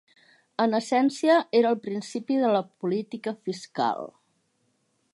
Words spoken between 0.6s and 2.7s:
En essència, era el principi de la